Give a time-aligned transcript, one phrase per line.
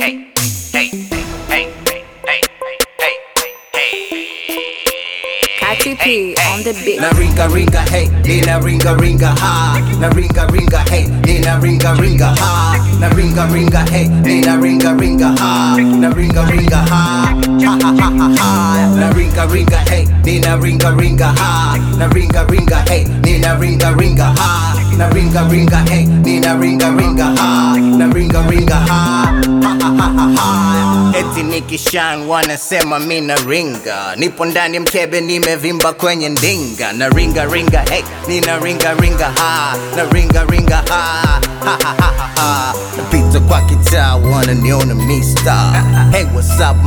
[0.00, 0.30] hey,
[6.00, 7.00] P on the beat.
[7.00, 9.76] Na ringa ringa hey, de na ringa ringa ha.
[10.00, 12.76] Na ringa ringa hey, de na ringa ringa ha.
[13.00, 15.76] Na ringa ringa hey, de na ringa ringa ha.
[15.76, 17.00] Na ringa ringa ha.
[17.64, 18.96] Ha ha ha ha ha.
[18.96, 21.76] Na ringa ringa hey, de na ringa ringa ha.
[21.98, 24.48] Na ringa ringa hey, de na ringa ringa ha.
[24.96, 27.76] Na ringa ringa hey, de na ringa ringa ha.
[27.76, 29.00] Na ringa ringa ha.
[29.64, 29.89] Ha ha
[31.14, 34.16] eti nikishan wanasema mina ringa.
[34.16, 36.92] Nipo ndani mkebe nimevimba kwenye ndinga.
[36.92, 39.76] Na ringa ringa hey nina ringa ringa ha.
[39.96, 41.40] Na ringa ringa ha.
[42.96, 46.24] Napita kwa kitaa wananiona mista hey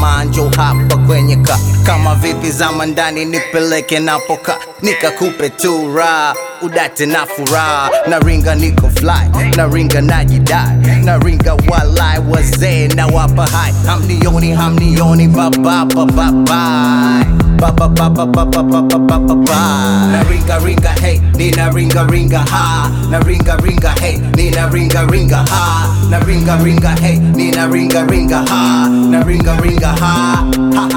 [0.00, 1.58] manjo hapa kwenye ka.
[1.86, 4.56] Kama vipi zama ndani nipeleke napoka.
[4.82, 11.54] Nikakupe tu raha udate na furaha na ringa niko fly na ringa najidai na ringa
[11.68, 17.24] walai wazee na wapa hai hamnioni hamnioni baba baba bye
[17.60, 23.90] baba baba baba baba baba bye na ringa hey nina ringa ringa ha na ringa
[24.00, 29.52] hey nina ringa ringa ha na ringa hey nina ringa ringa ha na ringa
[30.00, 30.89] ha ha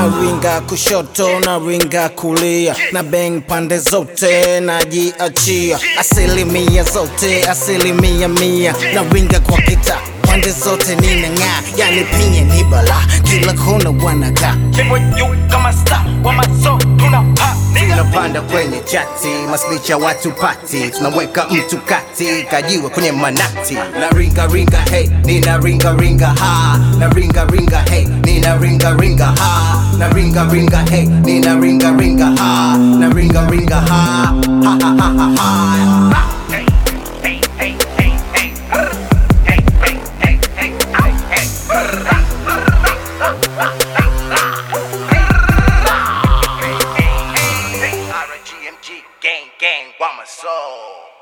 [0.00, 5.78] na ringa kushoto na ringa kulia na beng pande zote najiachia.
[5.98, 8.74] Asilimia zote asilimia mia.
[8.94, 14.56] Na ringa kwa kita pande zote ninang'aa yani pinye ni bala kila kona wanakaa
[17.88, 20.90] tunapanda kwenye chati maslicha watu pati.
[20.90, 23.74] Tunaweka mtu kati kajiwe kwenye manati.
[23.74, 26.78] Na ringa ringa hey nina ringa ringa ha.
[26.98, 29.69] Na ringa ringa hey nina ringa ringa ha
[30.00, 32.50] na ringa ringa hey nina ringa ringa ha
[33.00, 34.32] na ringa ringa ha
[34.64, 35.48] ha ha ha ha ha.
[48.30, 48.88] RGMG,
[49.20, 51.19] gang, gang, Wama soul.